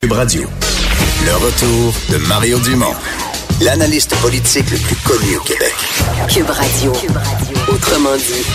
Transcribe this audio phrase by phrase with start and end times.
[0.00, 0.42] Cube Radio.
[1.26, 2.94] Le retour de Mario Dumont,
[3.60, 5.74] l'analyste politique le plus connu au Québec.
[6.32, 6.92] Cube Radio.
[7.68, 8.46] Autrement dit.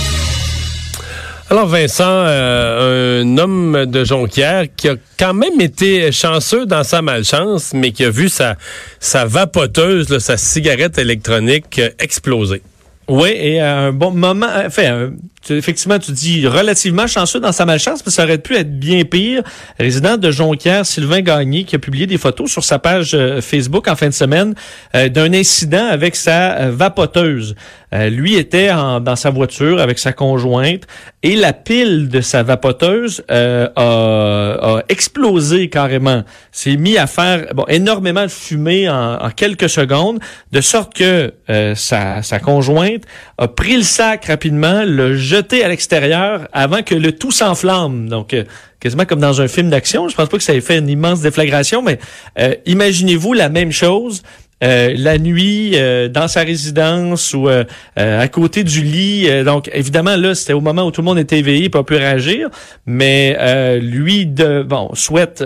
[1.50, 7.02] Alors Vincent, euh, un homme de Jonquière qui a quand même été chanceux dans sa
[7.02, 8.56] malchance, mais qui a vu sa,
[9.02, 12.62] sa vapoteuse, sa cigarette électronique euh, exploser.
[13.10, 15.10] Oui, et à un bon moment, euh,
[15.44, 19.04] enfin, effectivement, tu dis relativement chanceux dans sa malchance, mais ça aurait pu être bien
[19.04, 19.44] pire.
[19.80, 23.88] Résident de Jonquière, Sylvain Gagné, qui a publié des photos sur sa page euh, Facebook
[23.88, 24.56] en fin de semaine
[24.96, 27.56] euh, d'un incident avec sa vapoteuse.
[27.92, 30.84] lui était dans sa voiture avec sa conjointe
[31.22, 36.24] et la pile de sa vapoteuse a, explosé carrément.
[36.52, 40.20] S'est mis à faire bon, énormément de fumée en, en quelques secondes,
[40.52, 41.34] de sorte que
[41.76, 43.04] sa, sa conjointe
[43.38, 48.08] a pris le sac rapidement, le jeté à l'extérieur avant que le tout s'enflamme.
[48.08, 48.44] Donc, euh,
[48.80, 50.08] quasiment comme dans un film d'action.
[50.08, 51.98] Je pense pas que ça ait fait une immense déflagration, mais
[52.38, 54.22] euh, imaginez-vous la même chose
[54.64, 55.76] euh, la nuit
[56.12, 57.50] dans sa résidence ou
[57.98, 59.28] à côté du lit.
[59.44, 62.50] donc évidemment là, c'était au moment où tout le monde était éveillé, pas pu réagir,
[62.86, 63.36] mais
[63.82, 65.44] lui de bon souhaite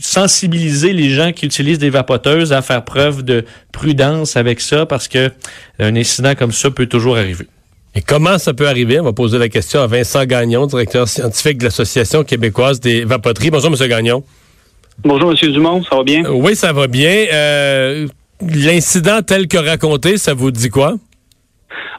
[0.00, 5.08] sensibiliser les gens qui utilisent des vapoteuses à faire preuve de prudence avec ça parce
[5.08, 5.30] que
[5.78, 7.46] un incident comme ça peut toujours arriver.
[7.94, 9.00] Et comment ça peut arriver?
[9.00, 13.50] On va poser la question à Vincent Gagnon, directeur scientifique de l'Association québécoise des vapoteries.
[13.50, 13.88] Bonjour, M.
[13.88, 14.24] Gagnon.
[15.04, 15.52] Bonjour, M.
[15.52, 15.82] Dumont.
[15.84, 16.24] Ça va bien?
[16.30, 17.26] Oui, ça va bien.
[17.32, 18.06] Euh,
[18.40, 20.94] l'incident tel que raconté, ça vous dit quoi?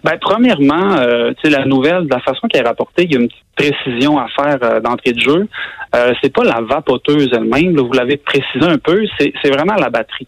[0.04, 3.28] Ben, premièrement, euh, la nouvelle, de la façon qu'elle est rapportée, il y a une
[3.28, 5.48] petite précision à faire euh, d'entrée de jeu.
[5.96, 10.28] Euh, c'est pas la vapoteuse elle-même, vous l'avez précisé un peu, c'est vraiment la batterie.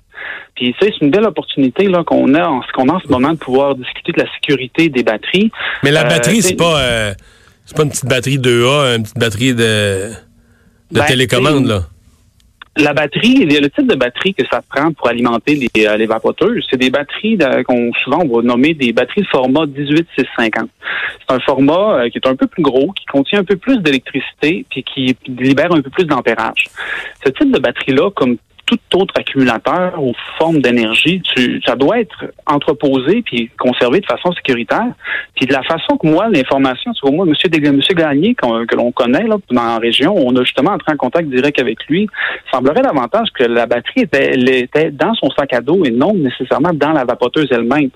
[0.55, 3.31] Puis c'est une belle opportunité là qu'on a en ce qu'on a en ce moment
[3.31, 5.51] de pouvoir discuter de la sécurité des batteries.
[5.83, 7.13] Mais la batterie, c'est pas
[7.65, 10.11] c'est pas une petite batterie 2A, une petite batterie de,
[10.91, 11.81] de ben, télécommande là
[12.77, 16.65] la batterie, le type de batterie que ça prend pour alimenter les, euh, les vapoteuses,
[16.69, 20.69] c'est des batteries qu'on souvent on va nommer des batteries de format 18650.
[21.27, 23.77] C'est un format euh, qui est un peu plus gros, qui contient un peu plus
[23.77, 26.65] d'électricité puis qui libère un peu plus d'ampérage.
[27.25, 31.21] Ce type de batterie-là, comme tout autre accumulateur ou forme d'énergie,
[31.65, 34.93] ça doit être entreposé puis conservé de façon sécuritaire.
[35.35, 39.27] Puis de la façon que moi, l'information, sur moi, Monsieur, Monsieur Gagné, que l'on connaît
[39.27, 42.07] là, dans la région, on a justement entré en contact direct avec lui,
[42.51, 46.73] semblerait davantage que la batterie était, était dans son sac à dos et non nécessairement
[46.73, 47.89] dans la vapoteuse elle-même.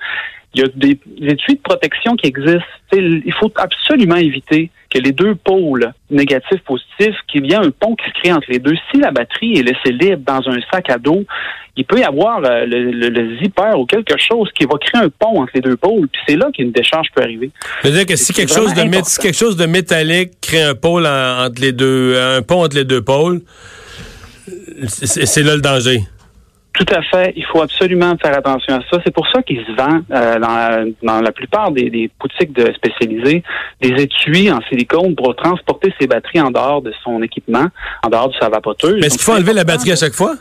[0.53, 2.63] Il y a des, études de protection qui existent.
[2.91, 7.95] il faut absolument éviter que les deux pôles négatifs positifs, qu'il y ait un pont
[7.95, 8.73] qui se crée entre les deux.
[8.91, 11.25] Si la batterie est laissée libre dans un sac à dos,
[11.77, 15.41] il peut y avoir euh, le, zipper ou quelque chose qui va créer un pont
[15.41, 16.07] entre les deux pôles.
[16.07, 17.51] Puis c'est là qu'une décharge peut arriver.
[17.81, 21.71] C'est-à-dire que si quelque chose de quelque chose de métallique crée un pôle entre les
[21.71, 23.41] deux, un pont entre les deux pôles,
[24.87, 26.01] c'est là le danger.
[26.79, 27.33] Tout à fait.
[27.35, 29.01] Il faut absolument faire attention à ça.
[29.03, 30.39] C'est pour ça qu'il se vend euh,
[31.01, 33.43] dans, la, plupart des, boutiques de spécialisées
[33.81, 37.65] des étuis en silicone pour transporter ses batteries en dehors de son équipement,
[38.05, 38.95] en dehors de sa vapoteuse.
[39.01, 40.35] Mais est-ce qu'il faut enlever la batterie à chaque fois?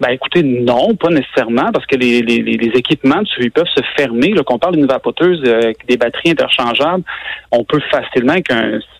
[0.00, 4.32] Ben écoutez, non, pas nécessairement, parce que les, les, les équipements, ils peuvent se fermer.
[4.32, 7.04] Là, qu'on parle d'une vapoteuse euh, des batteries interchangeables,
[7.50, 8.50] on peut facilement, avec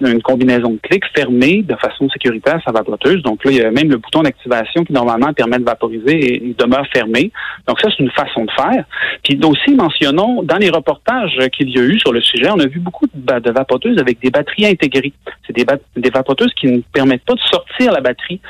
[0.00, 3.22] une combinaison de clics, fermer de façon sécuritaire sa vapoteuse.
[3.22, 6.44] Donc là, il y a même le bouton d'activation qui normalement permet de vaporiser et
[6.44, 7.31] il demeure fermé.
[7.66, 8.84] Donc ça, c'est une façon de faire.
[9.22, 12.66] Puis aussi, mentionnons, dans les reportages qu'il y a eu sur le sujet, on a
[12.66, 15.12] vu beaucoup de, de vapoteuses avec des batteries intégrées.
[15.47, 15.66] C'est des,
[15.97, 18.41] des vapoteuses qui ne permettent pas de sortir la batterie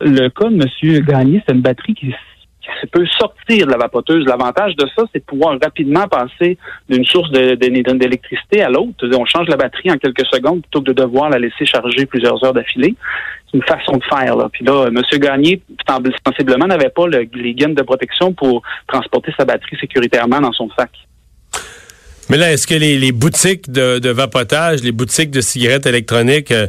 [0.00, 1.04] le cas de M.
[1.04, 2.14] Gagné, c'est une batterie qui,
[2.90, 4.26] peut sortir de la vapoteuse.
[4.26, 6.58] L'avantage de ça, c'est de pouvoir rapidement passer
[6.88, 9.08] d'une source d'électricité à l'autre.
[9.16, 12.42] On change la batterie en quelques secondes plutôt que de devoir la laisser charger plusieurs
[12.44, 12.94] heures d'affilée.
[13.46, 14.36] C'est une façon de faire.
[14.36, 14.48] Là.
[14.52, 15.00] Puis là, M.
[15.18, 15.62] Gagné,
[16.26, 20.90] sensiblement, n'avait pas les gaines de protection pour transporter sa batterie sécuritairement dans son sac.
[22.28, 26.66] Mais là, est-ce que les, boutiques de, vapotage, les boutiques de cigarettes électroniques, euh,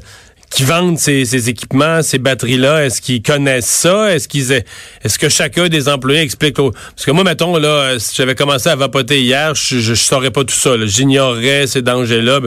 [0.50, 4.14] qui vendent ces, équipements, ces batteries-là, est-ce qu'ils connaissent ça?
[4.14, 8.36] Est-ce qu'ils est-ce que chacun des employés explique Parce que moi, mettons, là, si j'avais
[8.36, 10.72] commencé à vapoter hier, je, je, saurais pas tout ça.
[10.86, 12.40] J'ignorerais ces dangers-là.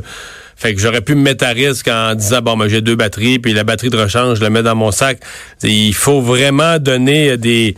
[0.57, 3.39] Fait que j'aurais pu me mettre à risque en disant bon ben j'ai deux batteries,
[3.39, 5.19] puis la batterie de rechange, je la mets dans mon sac.
[5.63, 7.75] il faut vraiment donner des,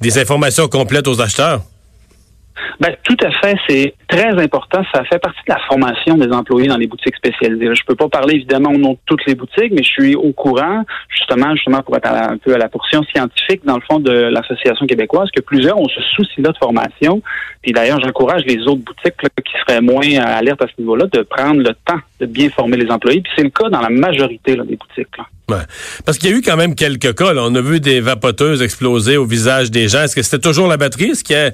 [0.00, 1.62] des informations complètes aux acheteurs.
[2.80, 3.56] Ben, tout à fait.
[3.68, 4.82] C'est très important.
[4.92, 7.74] Ça fait partie de la formation des employés dans les boutiques spécialisées.
[7.74, 10.32] Je peux pas parler évidemment au nom de toutes les boutiques, mais je suis au
[10.32, 14.12] courant, justement, justement pour être un peu à la portion scientifique, dans le fond, de
[14.12, 17.22] l'Association québécoise, que plusieurs ont ce souci-là de formation.
[17.62, 21.60] Puis d'ailleurs, j'encourage les autres boutiques qui seraient moins alertes à ce niveau-là de prendre
[21.60, 23.20] le temps de bien former les employés.
[23.20, 25.08] Puis c'est le cas dans la majorité des boutiques.
[25.48, 25.58] Ouais.
[26.04, 27.32] Parce qu'il y a eu quand même quelques cas.
[27.36, 30.02] On a vu des vapoteuses exploser au visage des gens.
[30.02, 31.10] Est-ce que c'était toujours la batterie?
[31.10, 31.50] Est-ce qu'il y a...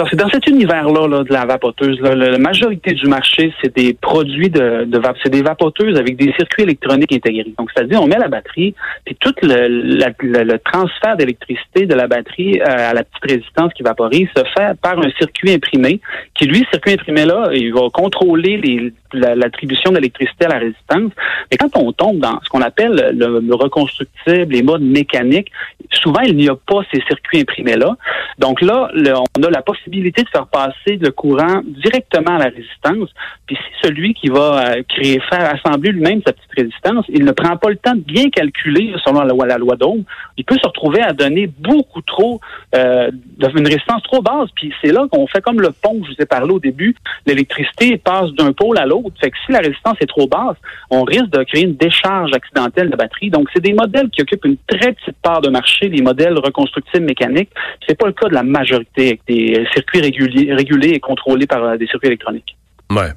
[0.00, 2.00] Ça, c'est dans cet univers-là là, de la vapoteuse.
[2.00, 6.16] Là, la, majorité du marché, c'est des produits de, de vap- c'est des vapoteuses avec
[6.16, 7.52] des circuits électroniques intégrés.
[7.58, 8.74] Donc, c'est-à-dire, on met la batterie,
[9.04, 13.74] puis tout le, le- le transfert d'électricité de la batterie euh, à la petite résistance
[13.74, 16.00] qui vaporise se fait par un circuit imprimé,
[16.34, 21.12] qui lui, circuit imprimé-là, il va contrôler les- l'attribution d'électricité à la résistance.
[21.50, 25.50] Mais quand on tombe dans ce qu'on appelle le, le reconstructible, les modes mécaniques,
[25.92, 27.96] souvent, il n'y a pas ces circuits imprimés-là.
[28.38, 28.90] Donc là,
[29.38, 33.10] on a la possibilité de faire passer le courant directement à la résistance.
[33.46, 37.32] Puis si celui qui va euh, créer, faire assembler lui-même sa petite résistance, il ne
[37.32, 40.04] prend pas le temps de bien calculer selon la loi, d'Ohm,
[40.36, 42.40] il peut se retrouver à donner beaucoup trop,
[42.74, 43.10] euh,
[43.40, 44.50] une résistance trop basse.
[44.54, 46.94] Puis c'est là qu'on fait comme le pont que je vous ai parlé au début.
[47.26, 48.99] L'électricité passe d'un pôle à l'autre.
[49.20, 50.56] Fait que si la résistance est trop basse,
[50.90, 53.30] on risque de créer une décharge accidentelle de batterie.
[53.30, 57.06] Donc c'est des modèles qui occupent une très petite part de marché, les modèles reconstructibles
[57.06, 57.50] mécaniques.
[57.86, 61.62] C'est pas le cas de la majorité avec des circuits régulés, régulés et contrôlés par
[61.64, 62.56] euh, des circuits électroniques.
[62.90, 63.10] Ouais.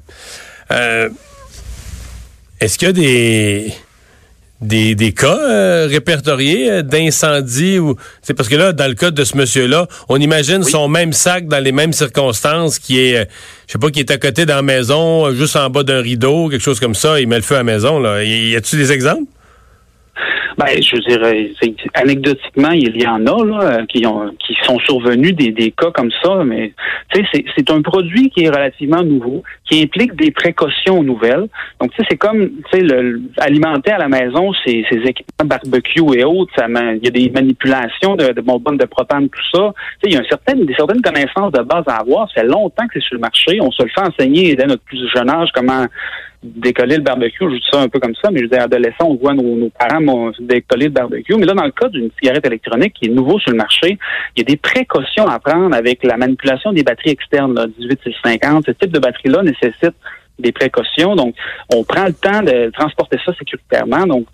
[0.70, 1.08] Euh,
[2.60, 3.72] Est-ce qu'il y a des
[4.60, 9.10] des, des cas euh, répertoriés euh, d'incendie ou c'est parce que là dans le cas
[9.10, 13.16] de ce monsieur là on imagine son même sac dans les mêmes circonstances qui est
[13.16, 13.24] euh,
[13.66, 16.00] je sais pas qui est à côté dans la maison euh, juste en bas d'un
[16.00, 18.22] rideau quelque chose comme ça il met le feu à la maison là.
[18.22, 19.24] Y y a-tu des exemples?
[20.56, 24.78] Ben, je dirais, c'est- anecdotiquement, il y en a là, euh, qui ont qui sont
[24.80, 26.72] survenus des, des cas comme ça, mais
[27.12, 31.48] c'est- un produit qui est relativement nouveau, qui implique des précautions nouvelles.
[31.80, 37.00] Donc, c'est comme, le, alimenter à la maison ces, ces équipements barbecue et autres, il
[37.02, 39.72] y a des manipulations de, de bonbonnes de propane, tout ça.
[40.04, 42.28] Il y a un certain, des certaines connaissances de base à avoir.
[42.28, 43.58] Ça fait longtemps que c'est sur le marché.
[43.60, 45.86] On se le fait enseigner dès notre plus jeune âge comment
[46.44, 47.44] décoller le barbecue.
[47.50, 49.70] Je dis ça un peu comme ça, mais je dire, adolescent, on voit nos, nos
[49.70, 51.34] parents décoller le barbecue.
[51.36, 53.98] Mais là, dans le cas d'une cigarette électronique qui est nouveau sur le marché,
[54.36, 58.66] il y a des précautions à prendre avec la manipulation des batteries externes, là, 18650.
[58.66, 59.94] Ce type de batterie-là nécessite
[60.38, 61.14] des précautions.
[61.14, 61.34] Donc,
[61.72, 64.06] on prend le temps de transporter ça sécuritairement.
[64.06, 64.26] Donc,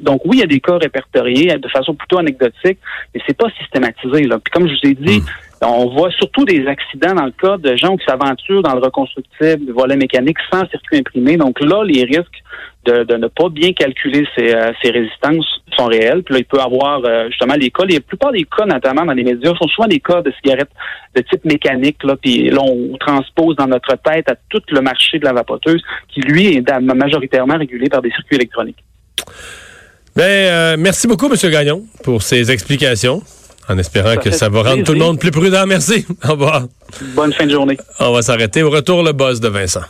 [0.00, 2.78] donc oui, il y a des cas répertoriés de façon plutôt anecdotique,
[3.14, 4.24] mais c'est pas systématisé.
[4.24, 4.38] Là.
[4.38, 5.22] Puis comme je vous ai dit,
[5.62, 9.66] on voit surtout des accidents dans le cas de gens qui s'aventurent dans le reconstructible,
[9.66, 11.36] le volet mécanique sans circuit imprimé.
[11.36, 12.42] Donc là, les risques
[12.86, 15.46] de, de ne pas bien calculer ces, euh, ces résistances
[15.76, 16.22] sont réels.
[16.22, 19.12] Puis là, il peut avoir euh, justement les cas, la plupart des cas, notamment dans
[19.12, 20.70] les médias, sont souvent des cas de cigarettes
[21.14, 22.02] de type mécanique.
[22.04, 25.82] Là, puis là, on transpose dans notre tête à tout le marché de la vapoteuse,
[26.08, 28.82] qui lui est majoritairement régulé par des circuits électroniques.
[30.16, 33.22] ben euh, merci beaucoup monsieur Gagnon pour ces explications
[33.70, 35.64] en espérant Ça que ça va rendre tout le monde plus prudent.
[35.66, 36.04] Merci.
[36.24, 36.64] Au revoir.
[37.14, 37.78] Bonne fin de journée.
[38.00, 38.62] on va s'arrêter.
[38.62, 39.84] Au retour le boss de Vincent